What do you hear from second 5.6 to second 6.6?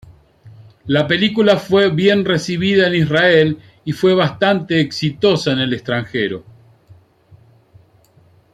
extranjero.